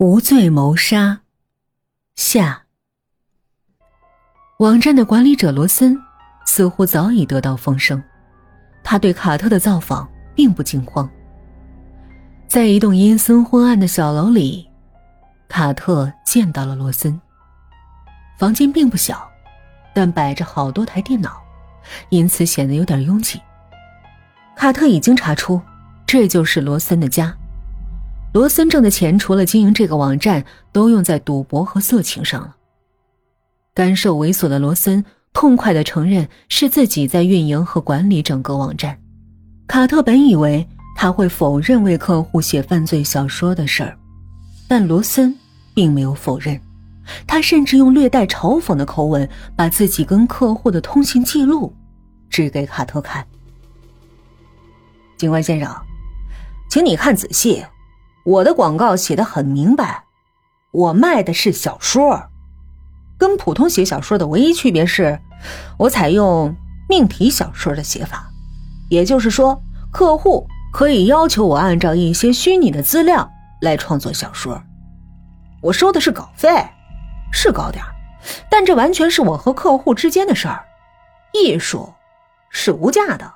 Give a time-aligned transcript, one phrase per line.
[0.00, 1.22] 无罪谋杀
[2.14, 2.66] 下。
[4.60, 6.00] 网站的管理者罗森
[6.46, 8.00] 似乎早已得到风声，
[8.84, 11.10] 他对卡特的造访并不惊慌。
[12.46, 14.70] 在一栋阴森昏暗的小楼里，
[15.48, 17.20] 卡特见到了罗森。
[18.38, 19.28] 房间并不小，
[19.92, 21.42] 但摆着好多台电脑，
[22.10, 23.40] 因此显得有点拥挤。
[24.54, 25.60] 卡特已经查出，
[26.06, 27.36] 这就是罗森的家。
[28.32, 32.54] 罗森挣的钱，除了经营这个网站，都用在赌博和色情上了。
[33.74, 38.98] 干瘦猥琐的罗森痛快的承认是自己在运营和管理整个网站。
[39.66, 43.96] 卡特本以为他会否认为客户写犯罪小说的事儿，
[44.68, 45.34] 但罗森
[45.74, 46.60] 并没有否认，
[47.26, 51.74] 他甚至用略带嘲讽的口吻把自己跟客户的通信记录
[52.28, 53.26] 指给卡特看。
[55.16, 55.74] 警官先生，
[56.70, 57.64] 请你看仔细。
[58.28, 60.04] 我的广告写的很明白，
[60.70, 62.28] 我卖的是小说，
[63.16, 65.18] 跟普通写小说的唯一区别是，
[65.78, 66.54] 我采用
[66.90, 68.28] 命题小说的写法，
[68.90, 69.58] 也就是说，
[69.90, 73.30] 客户可以要求我按照一些虚拟的资料
[73.62, 74.62] 来创作小说，
[75.62, 76.50] 我收的是稿费，
[77.32, 77.82] 是高点
[78.50, 80.66] 但这完全是我和客户之间的事儿，
[81.32, 81.94] 艺术
[82.50, 83.32] 是无价的，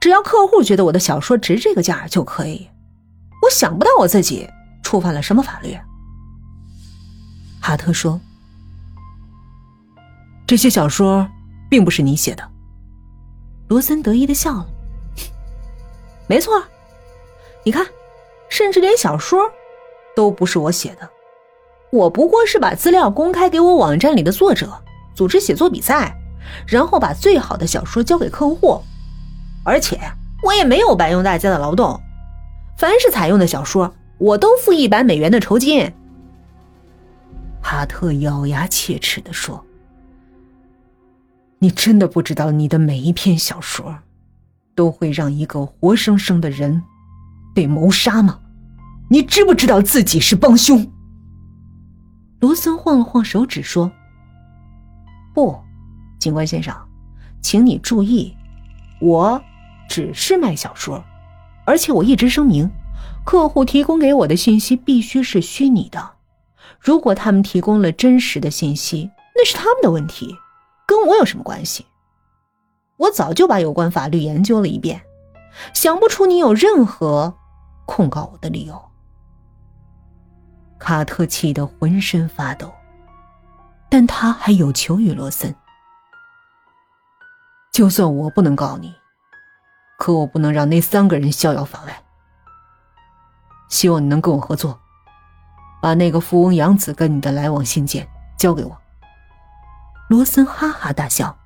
[0.00, 2.70] 只要客户觉得我的小说值这个价就可以。
[3.42, 4.48] 我想不到我自己
[4.82, 5.78] 触犯了什么法律。
[7.60, 8.20] 哈特说
[10.46, 11.28] ：“这些小说
[11.68, 12.42] 并不是你写的。”
[13.68, 14.66] 罗森得意的笑了
[16.26, 16.62] ：“没错，
[17.64, 17.86] 你看，
[18.48, 19.40] 甚至连小说
[20.16, 21.08] 都不是我写的。
[21.90, 24.72] 我不过是把资料公开给我网站里的作者，
[25.14, 26.16] 组织写作比赛，
[26.66, 28.82] 然后把最好的小说交给客户。
[29.64, 30.00] 而且
[30.42, 32.00] 我也没有白用大家的劳动。”
[32.78, 35.92] 凡是采用的小说，我都付一百美元的酬金。
[37.60, 39.66] 哈特咬牙切齿的说
[41.58, 43.98] ：“你真的不知道，你的每一篇小说，
[44.76, 46.80] 都会让一个活生生的人
[47.52, 48.38] 被谋杀吗？
[49.10, 50.88] 你知不知道自己是帮凶？”
[52.38, 53.90] 罗森晃了晃手指说
[55.34, 55.58] ：“不，
[56.20, 56.72] 警官先生，
[57.42, 58.32] 请你注意，
[59.00, 59.42] 我
[59.88, 61.04] 只是卖小说。”
[61.68, 62.70] 而且我一直声明，
[63.26, 66.12] 客户提供给我的信息必须是虚拟的。
[66.80, 70.34] 如果他们提供了真实的信息，那是他们的问题，
[70.86, 71.84] 跟我有什么关系？
[72.96, 75.02] 我早就把有关法律研究了一遍，
[75.74, 77.34] 想不出你有任何
[77.84, 78.82] 控告我的理由。
[80.78, 82.72] 卡特气得浑身发抖，
[83.90, 85.54] 但他还有求于罗森：
[87.70, 88.94] 就算我不能告你。
[89.98, 92.02] 可我不能让那三个人逍遥法外。
[93.68, 94.78] 希望你能跟我合作，
[95.82, 98.08] 把那个富翁杨子跟你的来往信件
[98.38, 98.78] 交给我。
[100.08, 101.36] 罗森哈哈大笑：“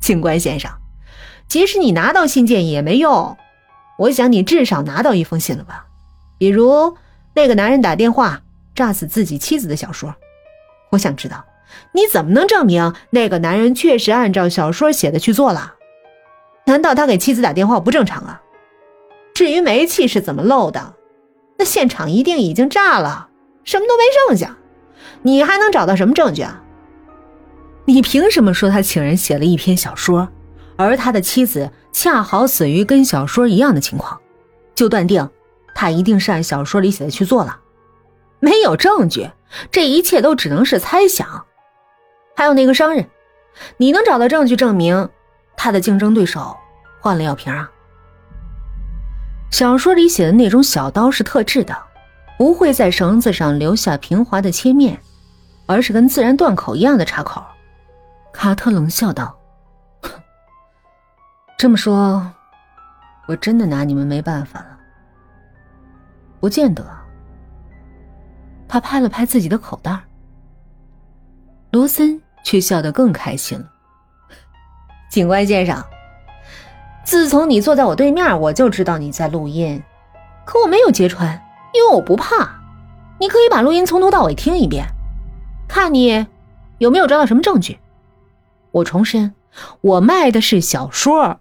[0.00, 0.72] 警官先生，
[1.46, 3.36] 即使你拿到信件也没用。
[3.98, 5.86] 我想你至少拿到一封信了吧？
[6.38, 6.96] 比如
[7.34, 8.40] 那个男人打电话
[8.74, 10.16] 炸死自己妻子的小说。
[10.90, 11.44] 我想知道
[11.92, 15.74] 你怎么能证明那个男人确实按照小说写的去做了。”
[16.64, 18.40] 难道他给妻子打电话不正常啊？
[19.34, 20.94] 至于煤气是怎么漏的，
[21.58, 23.28] 那现场一定已经炸了，
[23.64, 24.56] 什么都没剩下。
[25.22, 26.62] 你还能找到什么证据啊？
[27.84, 30.28] 你凭什么说他请人写了一篇小说，
[30.76, 34.20] 而他的妻子恰好死于跟小说一样的情况，
[34.74, 35.28] 就断定
[35.74, 37.58] 他一定是按小说里写的去做了？
[38.38, 39.30] 没有证据，
[39.70, 41.44] 这一切都只能是猜想。
[42.36, 43.08] 还有那个商人，
[43.76, 45.08] 你能找到证据证明？
[45.56, 46.56] 他的竞争对手
[47.00, 47.70] 换了药瓶啊！
[49.50, 51.76] 小说里写的那种小刀是特制的，
[52.38, 54.98] 不会在绳子上留下平滑的切面，
[55.66, 57.44] 而是跟自然断口一样的插口。
[58.32, 59.38] 卡特冷笑道
[61.58, 62.26] ：“这么说，
[63.28, 64.78] 我真的拿你们没办法了。”
[66.40, 66.84] 不见得。
[68.66, 70.00] 他拍了拍自己的口袋，
[71.72, 73.71] 罗森却笑得更开心了。
[75.12, 75.84] 警官先生，
[77.04, 79.82] 自从你坐在我对面，我就知道你在录音，
[80.46, 81.38] 可我没有揭穿，
[81.74, 82.62] 因为我不怕。
[83.20, 84.86] 你可以把录音从头到尾听一遍，
[85.68, 86.26] 看你
[86.78, 87.78] 有没有找到什么证据。
[88.70, 89.34] 我重申，
[89.82, 91.40] 我卖的是小说，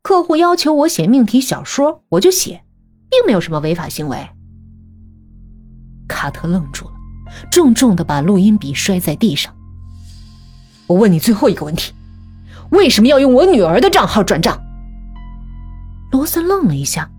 [0.00, 2.62] 客户要求我写命题小说，我就写，
[3.10, 4.26] 并没有什么违法行为。
[6.08, 6.92] 卡特愣住了，
[7.50, 9.54] 重重的把录音笔摔在地上。
[10.86, 11.92] 我问你最后一个问题。
[12.72, 14.60] 为什么要用我女儿的账号转账？
[16.10, 17.10] 罗森愣了一下。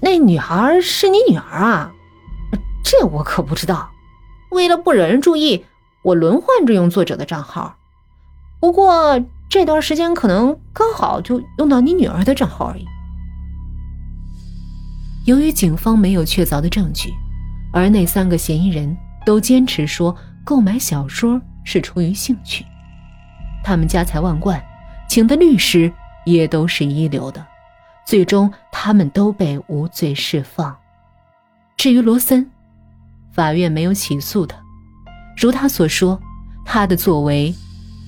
[0.00, 1.92] 那女孩是你女儿啊？
[2.84, 3.90] 这我可不知道。
[4.50, 5.64] 为了不惹人注意，
[6.02, 7.76] 我轮换着用作者的账号。
[8.58, 12.84] 不过这段时间可能刚好就用到你女儿的账号而已。
[15.26, 17.12] 由于警方没有确凿的证据，
[17.72, 20.14] 而那三个嫌疑人都坚持说
[20.44, 22.64] 购买小说是出于兴趣，
[23.62, 24.62] 他们家财万贯，
[25.08, 25.92] 请的律师
[26.24, 27.46] 也都是一流的，
[28.04, 30.76] 最终他们都被无罪释放。
[31.76, 32.50] 至于罗森，
[33.32, 34.56] 法院没有起诉他，
[35.36, 36.20] 如他所说，
[36.64, 37.54] 他的作为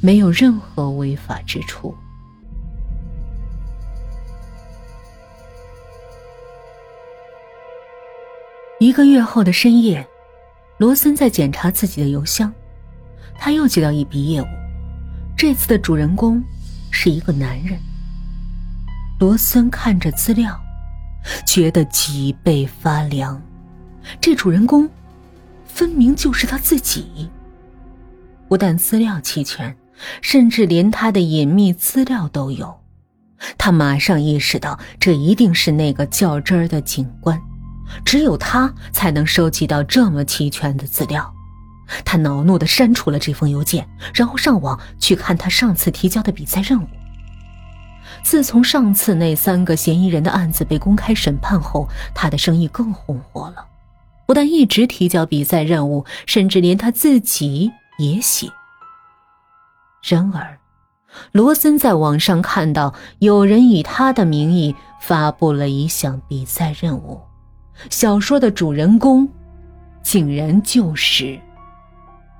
[0.00, 1.94] 没有任何违法之处。
[8.80, 10.06] 一个月后的深夜，
[10.76, 12.52] 罗森在检查自己的邮箱，
[13.36, 14.46] 他又接到一笔业务，
[15.38, 16.42] 这次的主人公
[16.90, 17.78] 是一个男人。
[19.20, 20.60] 罗森看着资料，
[21.46, 23.40] 觉得脊背发凉，
[24.20, 24.90] 这主人公
[25.64, 27.30] 分明就是他自己。
[28.48, 29.76] 不但资料齐全，
[30.20, 32.80] 甚至连他的隐秘资料都有，
[33.56, 37.40] 他马上意识到这一定是那个较真儿的警官。
[38.04, 41.32] 只有他才能收集到这么齐全的资料。
[42.04, 46.86] 他恼怒地删除了这封邮件，然后上网去看他上次提交的比赛任务。
[48.22, 53.64] 自从上次那三个嫌疑人的案子被公开审判后，他的生意更红火了。
[54.26, 58.50] 不但一直提交比赛任务，甚至连他自己也写。
[60.02, 60.58] 然而，
[61.32, 67.20] 罗森在网上看到有人以他的名义发布了一项比赛任务。
[67.88, 69.28] 小说的主人公，
[70.02, 71.38] 竟然就是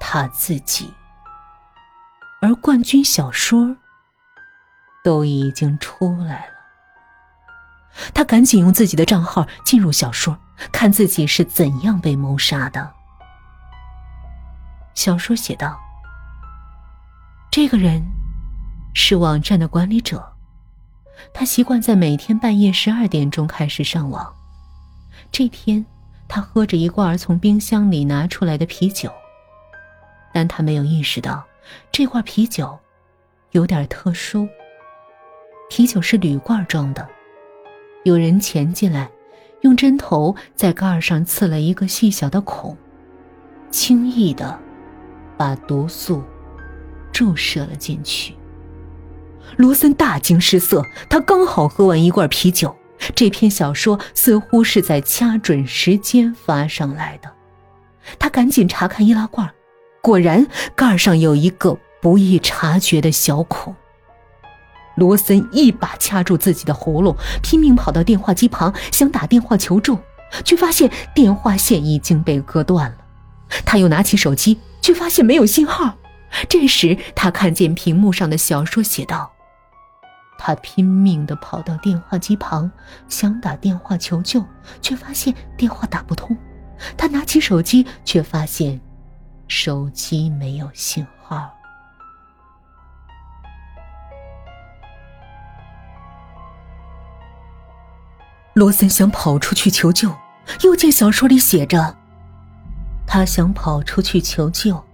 [0.00, 0.92] 他自己，
[2.40, 3.76] 而冠军小说
[5.02, 6.52] 都已经出来了。
[8.14, 10.38] 他赶紧用自己的账号进入小说，
[10.70, 12.92] 看自己是怎样被谋杀的。
[14.94, 15.78] 小说写道
[17.50, 18.04] ：“这个人
[18.94, 20.36] 是网站的管理者，
[21.32, 24.34] 他习惯在每天半夜十二点钟开始上网。”
[25.32, 25.84] 这天，
[26.28, 29.12] 他喝着一罐从冰箱里拿出来的啤酒，
[30.32, 31.44] 但他没有意识到
[31.90, 32.78] 这罐啤酒
[33.52, 34.48] 有点特殊。
[35.70, 37.06] 啤酒是铝罐装的，
[38.04, 39.10] 有人潜进来，
[39.60, 42.76] 用针头在盖上刺了一个细小的孔，
[43.70, 44.58] 轻易的
[45.36, 46.22] 把毒素
[47.12, 48.34] 注射了进去。
[49.56, 52.74] 罗森大惊失色，他刚好喝完一罐啤酒。
[53.14, 57.32] 这篇小说似乎是在掐准时间发上来的，
[58.18, 59.48] 他赶紧查看易拉罐，
[60.00, 63.74] 果然盖上有一个不易察觉的小孔。
[64.96, 69.98] 罗森一把掐住自己的喉咙，拼命跑到电话机旁想打电话求助，
[70.44, 72.96] 却发现电话线已经被割断了。
[73.64, 75.96] 他又拿起手机，却发现没有信号。
[76.48, 79.30] 这时，他看见屏幕上的小说写道。
[80.36, 82.70] 他拼命地跑到电话机旁，
[83.08, 84.44] 想打电话求救，
[84.82, 86.36] 却发现电话打不通。
[86.96, 88.80] 他拿起手机，却发现
[89.48, 91.52] 手机没有信号。
[98.54, 100.14] 罗森想跑出去求救，
[100.62, 101.96] 又见小说里写着
[103.06, 104.84] ：“他想跑出去求救，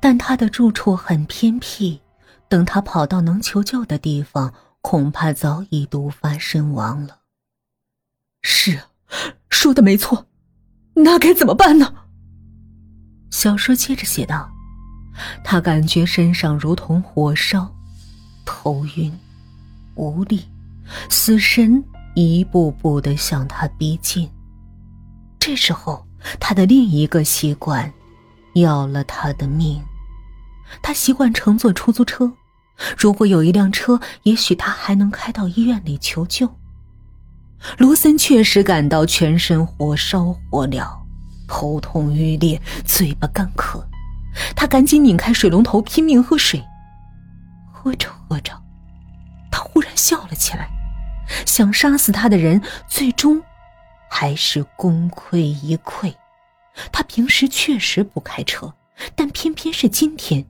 [0.00, 2.02] 但他的住处很偏僻。
[2.48, 4.52] 等他跑到能求救的地方。”
[4.86, 7.22] 恐怕早已毒发身亡了。
[8.42, 8.86] 是啊，
[9.50, 10.28] 说的没错，
[10.94, 12.05] 那该怎么办呢？
[13.36, 14.50] 小说接着写道
[15.44, 17.70] ：“他感觉身上如同火烧，
[18.46, 19.12] 头晕，
[19.94, 20.42] 无力，
[21.10, 24.26] 死神一步步的向他逼近。
[25.38, 26.02] 这时候，
[26.40, 27.92] 他的另一个习惯
[28.54, 29.82] 要了他的命。
[30.80, 32.32] 他习惯乘坐出租车。”
[32.96, 36.50] 如果有一辆车，也许他还能开到医院里求救。
[37.76, 40.88] 卢森确实感到全身火烧火燎，
[41.46, 43.86] 头痛欲裂，嘴巴干渴。
[44.54, 46.62] 他赶紧拧开水龙头，拼命喝水。
[47.72, 48.52] 喝着喝着，
[49.50, 50.68] 他忽然笑了起来。
[51.44, 53.42] 想杀死他的人，最终
[54.08, 56.14] 还是功亏一篑。
[56.92, 58.72] 他平时确实不开车，
[59.14, 60.44] 但偏偏是今天。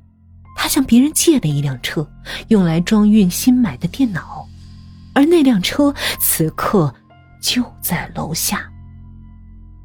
[0.56, 2.10] 他向别人借了一辆车，
[2.48, 4.46] 用来装运新买的电脑，
[5.14, 6.92] 而那辆车此刻
[7.40, 8.68] 就在楼下。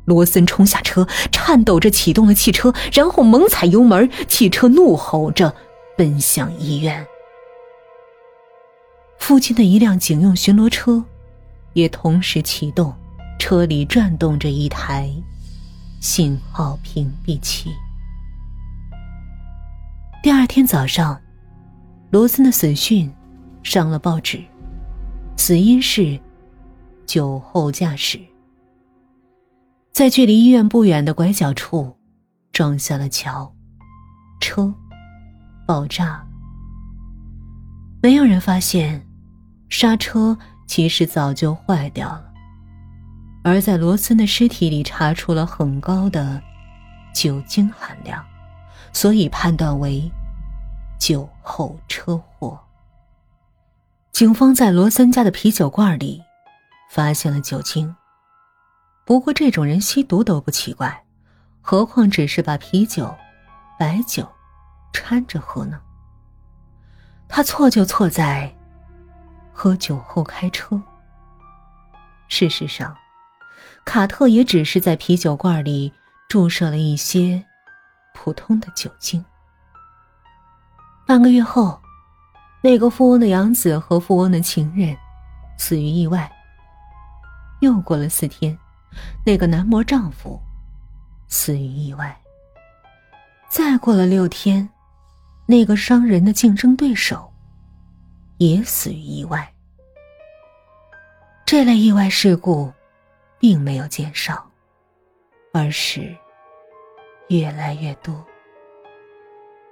[0.06, 5.54] 罗森冲下车，颤抖着启动了汽车，然后猛踩油门，汽车怒吼着
[5.98, 7.06] 奔向医院。
[9.20, 11.04] 附近的一辆警用巡逻车
[11.74, 12.94] 也同时启动，
[13.38, 15.10] 车里转动着一台
[16.00, 17.70] 信号屏蔽器。
[20.24, 21.22] 第二天早上，
[22.10, 23.12] 罗森的死讯
[23.64, 24.44] 上了报纸，
[25.38, 26.20] 死因是
[27.06, 28.20] 酒后驾驶，
[30.02, 31.96] 在距离医院不远的拐角处
[32.52, 33.54] 撞下了桥，
[34.40, 34.74] 车
[35.68, 36.28] 爆炸。
[38.02, 39.08] 没有人发现，
[39.70, 42.26] 刹车其实早就坏掉了，
[43.44, 46.42] 而在罗森的尸体里查出了很高的
[47.14, 48.26] 酒精含量，
[48.92, 50.12] 所以判断为
[50.98, 52.60] 酒后车祸。
[54.12, 56.24] 警方在罗森家的啤酒罐里
[56.90, 57.96] 发现了酒精，
[59.06, 61.04] 不过这种人吸毒都不奇怪，
[61.62, 63.14] 何况只是把啤酒、
[63.78, 64.28] 白酒
[64.94, 65.82] 掺着喝呢？
[67.28, 68.54] 他错就错在
[69.54, 70.82] 喝酒后开车。
[72.28, 72.96] 事实上，
[73.84, 75.94] 卡特也只是在啤酒罐里
[76.30, 77.44] 注射了一些
[78.14, 79.24] 普通的酒精。
[81.06, 81.82] 半个月后，
[82.62, 84.96] 那个富翁的养子和富翁的情人
[85.58, 86.32] 死于意外。
[87.60, 88.58] 又过了四天，
[89.26, 90.40] 那个男模丈夫
[91.28, 92.18] 死于意外。
[93.50, 94.70] 再过了六天。
[95.48, 97.30] 那个商人的竞争对手
[98.38, 99.52] 也死于意外。
[101.46, 102.72] 这类意外事故
[103.38, 104.50] 并没有减少，
[105.52, 106.16] 而是
[107.28, 108.26] 越来越多。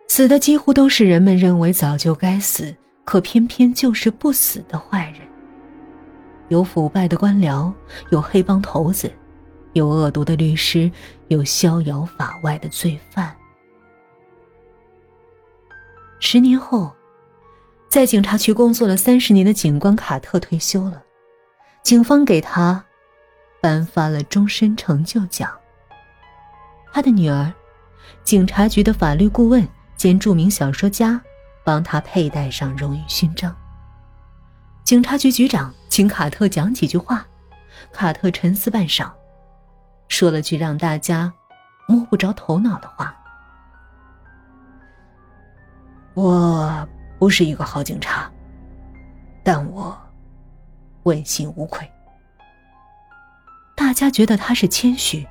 [0.09, 5.28] 死的几乎都是人们认为早就该死，可偏偏就是不死的坏人。
[6.49, 7.71] 有腐败的官僚，
[8.11, 9.11] 有黑帮头子，
[9.73, 10.91] 有恶毒的律师，
[11.29, 13.35] 有逍遥法外的罪犯。
[16.19, 16.91] 十年后，
[17.87, 21.01] 在警察局工作了三十年的警官卡特退休了，
[21.81, 22.83] 警方给他
[23.61, 25.49] 颁发了终身成就奖。
[26.91, 27.53] 他的女儿，
[28.23, 29.65] 警察局的法律顾问
[29.95, 31.21] 兼著名小说家，
[31.63, 33.55] 帮他佩戴上荣誉勋章。
[34.83, 37.25] 警察局局长请卡特讲几句话，
[37.91, 39.12] 卡特沉思半晌，
[40.08, 41.34] 说了句让大家
[41.88, 43.13] 摸不着头脑的话。
[46.13, 48.29] 我不是一个好警察，
[49.43, 49.98] 但我
[51.03, 51.89] 问心无愧。
[53.75, 55.27] 大家觉得他是谦虚，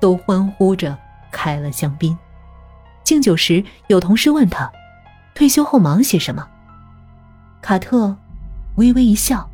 [0.00, 0.96] 都欢呼着
[1.32, 2.16] 开了香槟。
[3.02, 4.70] 敬酒时，有同事问他
[5.34, 6.48] ：“退休后忙些什么？”
[7.62, 8.16] 卡特
[8.76, 9.48] 微微一笑：“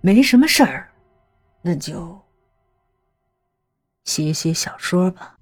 [0.00, 0.92] 没什么事儿，
[1.62, 2.20] 那就
[4.04, 5.38] 写写小说吧。”